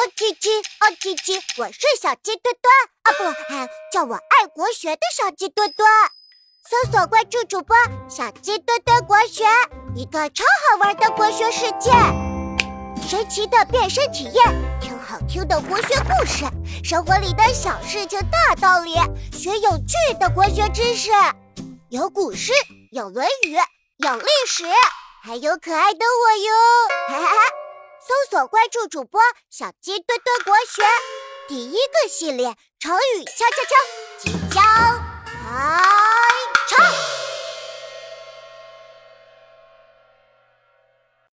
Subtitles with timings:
[0.00, 0.48] 哦叽叽，
[0.80, 5.86] 哦叽叽，我是小鸡墩墩啊，不，叫我爱国学的小鸡墩墩。
[6.64, 7.76] 搜索关注主播
[8.08, 9.44] 小鸡墩墩国学，
[9.94, 11.90] 一个超好玩的国学世界，
[13.06, 14.42] 神奇的变身体验，
[14.80, 16.46] 听好听的国学故事，
[16.82, 18.94] 生活里的小事情大道理，
[19.36, 21.10] 学有趣的国学知识，
[21.90, 22.54] 有古诗，
[22.90, 23.54] 有《论语》，
[23.98, 24.64] 有历史，
[25.22, 26.54] 还有可爱的我哟，
[27.10, 27.39] 哈哈哈。
[28.10, 30.82] 搜索关注主播小鸡墩墩国学，
[31.46, 34.09] 第一个系列成语敲敲敲。